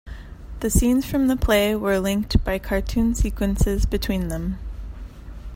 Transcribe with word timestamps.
The 0.61 0.71
scenes 0.71 1.05
from 1.05 1.27
the 1.27 1.35
play 1.37 1.75
were 1.75 1.99
linked 1.99 2.43
by 2.43 2.57
cartoon 2.57 3.13
sequences 3.13 3.85
between 3.85 4.29
them. 4.29 4.57